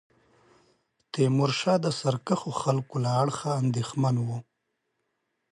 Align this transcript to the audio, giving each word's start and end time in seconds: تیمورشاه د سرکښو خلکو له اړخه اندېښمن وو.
تیمورشاه 1.11 1.77
د 1.81 1.87
سرکښو 1.99 2.51
خلکو 2.61 2.95
له 3.03 3.09
اړخه 3.21 3.49
اندېښمن 3.61 4.15
وو. 4.25 4.37